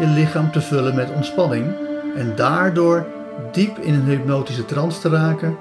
[0.00, 1.74] je lichaam te vullen met ontspanning.
[2.16, 3.06] En daardoor
[3.52, 5.56] diep in een hypnotische trance te raken.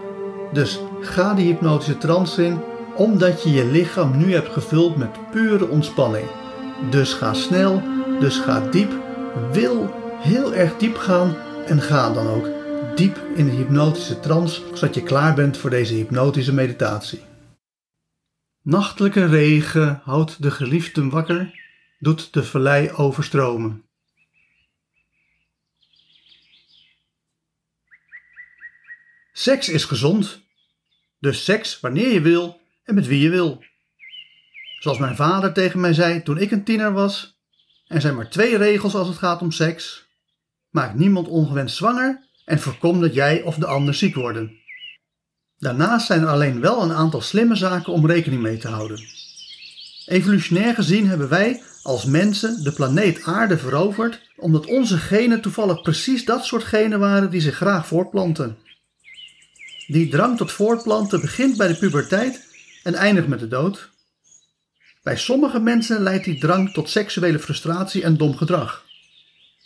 [0.53, 2.59] Dus ga die hypnotische trance in,
[2.95, 6.25] omdat je je lichaam nu hebt gevuld met pure ontspanning.
[6.89, 7.81] Dus ga snel,
[8.19, 8.91] dus ga diep.
[9.51, 11.35] Wil heel erg diep gaan
[11.65, 12.49] en ga dan ook
[12.95, 17.21] diep in de hypnotische trance, zodat je klaar bent voor deze hypnotische meditatie.
[18.61, 21.51] Nachtelijke regen houdt de geliefden wakker,
[21.99, 23.88] doet de vallei overstromen.
[29.39, 30.39] Seks is gezond.
[31.19, 33.63] Dus seks wanneer je wil en met wie je wil.
[34.79, 37.39] Zoals mijn vader tegen mij zei toen ik een tiener was.
[37.87, 40.07] Er zijn maar twee regels als het gaat om seks.
[40.69, 44.51] Maak niemand ongewenst zwanger en voorkom dat jij of de ander ziek worden.
[45.57, 48.99] Daarnaast zijn er alleen wel een aantal slimme zaken om rekening mee te houden.
[50.05, 56.25] Evolutionair gezien hebben wij als mensen de planeet Aarde veroverd omdat onze genen toevallig precies
[56.25, 58.57] dat soort genen waren die zich graag voortplanten.
[59.91, 62.43] Die drang tot voortplanten begint bij de puberteit
[62.83, 63.89] en eindigt met de dood.
[65.03, 68.85] Bij sommige mensen leidt die drang tot seksuele frustratie en dom gedrag.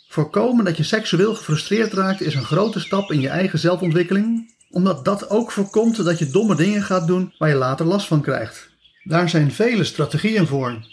[0.08, 5.04] Voorkomen dat je seksueel gefrustreerd raakt is een grote stap in je eigen zelfontwikkeling, omdat
[5.04, 8.70] dat ook voorkomt dat je domme dingen gaat doen waar je later last van krijgt.
[9.02, 10.86] Daar zijn vele strategieën voor.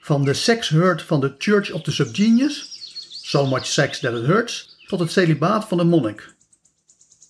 [0.00, 2.70] Van de sex hurt van de Church of the Subgenius,
[3.22, 6.34] so much sex that it hurts, tot het celibaat van de monnik.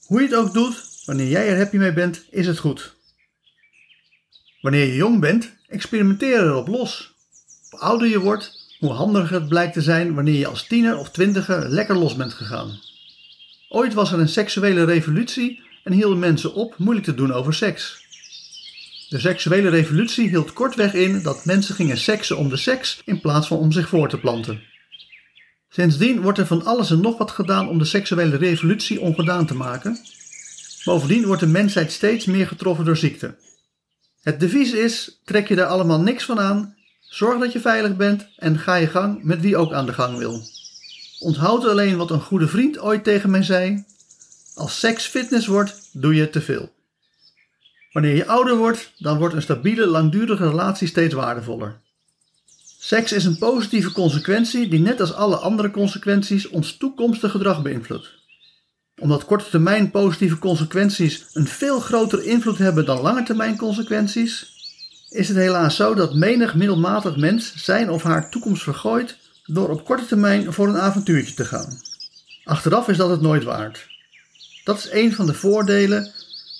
[0.07, 2.95] Hoe je het ook doet, wanneer jij er happy mee bent, is het goed.
[4.61, 7.15] Wanneer je jong bent, experimenteer erop los.
[7.71, 11.11] Hoe ouder je wordt, hoe handiger het blijkt te zijn wanneer je als tiener of
[11.11, 12.81] twintiger lekker los bent gegaan.
[13.69, 18.03] Ooit was er een seksuele revolutie en hielden mensen op moeilijk te doen over seks.
[19.09, 23.47] De seksuele revolutie hield kortweg in dat mensen gingen seksen om de seks in plaats
[23.47, 24.63] van om zich voor te planten.
[25.69, 29.55] Sindsdien wordt er van alles en nog wat gedaan om de seksuele revolutie ongedaan te
[29.55, 29.99] maken.
[30.85, 33.35] Bovendien wordt de mensheid steeds meer getroffen door ziekte.
[34.23, 38.27] Het devies is: trek je daar allemaal niks van aan, zorg dat je veilig bent
[38.37, 40.43] en ga je gang met wie ook aan de gang wil.
[41.19, 43.85] Onthoud alleen wat een goede vriend ooit tegen mij zei:
[44.55, 46.73] als seks fitness wordt, doe je te veel.
[47.93, 51.81] Wanneer je ouder wordt, dan wordt een stabiele, langdurige relatie steeds waardevoller.
[52.79, 58.24] Seks is een positieve consequentie die net als alle andere consequenties ons toekomstig gedrag beïnvloedt.
[59.01, 64.53] Omdat korte termijn positieve consequenties een veel grotere invloed hebben dan lange termijn consequenties,
[65.09, 69.85] is het helaas zo dat menig middelmatig mens zijn of haar toekomst vergooit door op
[69.85, 71.81] korte termijn voor een avontuurtje te gaan.
[72.45, 73.87] Achteraf is dat het nooit waard.
[74.65, 76.13] Dat is een van de voordelen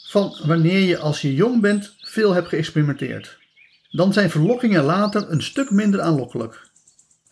[0.09, 3.39] van wanneer je als je jong bent veel hebt geëxperimenteerd.
[3.91, 6.73] Dan zijn verlokkingen later een stuk minder aanlokkelijk.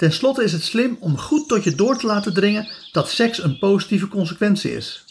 [0.02, 3.42] Ten slotte is het slim om goed tot je door te laten dringen dat seks
[3.42, 5.04] een positieve consequentie is.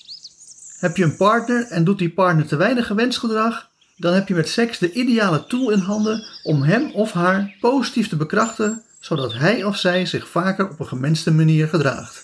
[0.80, 4.34] Heb je een partner en doet die partner te weinig gewenst gedrag, dan heb je
[4.34, 9.34] met seks de ideale tool in handen om hem of haar positief te bekrachten, zodat
[9.34, 12.24] hij of zij zich vaker op een gewenste manier gedraagt.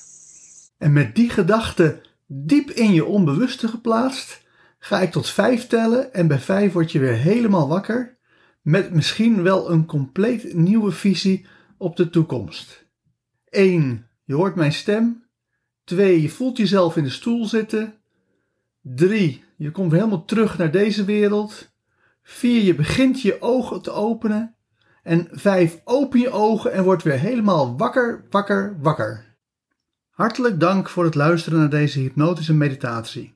[0.78, 4.42] En met die gedachte diep in je onbewuste geplaatst,
[4.80, 8.18] ga ik tot vijf tellen en bij vijf word je weer helemaal wakker,
[8.62, 11.46] met misschien wel een compleet nieuwe visie
[11.78, 12.86] op de toekomst.
[13.50, 14.08] 1.
[14.24, 15.24] Je hoort mijn stem.
[15.84, 16.22] 2.
[16.22, 17.94] Je voelt jezelf in de stoel zitten.
[18.82, 19.44] 3.
[19.58, 21.72] Je komt helemaal terug naar deze wereld.
[22.24, 22.64] 4.
[22.64, 24.56] Je begint je ogen te openen.
[25.04, 25.82] En 5.
[25.84, 29.38] Open je ogen en word weer helemaal wakker, wakker, wakker.
[30.10, 33.36] Hartelijk dank voor het luisteren naar deze hypnotische meditatie.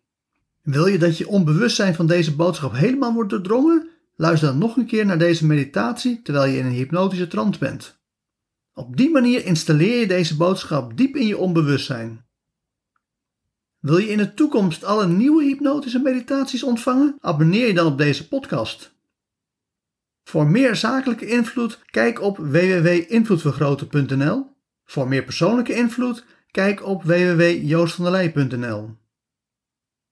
[0.62, 3.90] Wil je dat je onbewustzijn van deze boodschap helemaal wordt doordrongen?
[4.16, 8.01] Luister dan nog een keer naar deze meditatie terwijl je in een hypnotische trance bent.
[8.82, 12.26] Op die manier installeer je deze boodschap diep in je onbewustzijn.
[13.80, 17.16] Wil je in de toekomst alle nieuwe hypnotische meditaties ontvangen?
[17.20, 18.96] Abonneer je dan op deze podcast.
[20.24, 24.56] Voor meer zakelijke invloed, kijk op www.invloedvergroten.nl.
[24.86, 28.98] Voor meer persoonlijke invloed, kijk op www.joostvandelij.nl.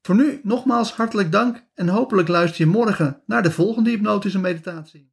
[0.02, 5.09] Voor nu nogmaals hartelijk dank en hopelijk luister je morgen naar de volgende hypnotische meditatie.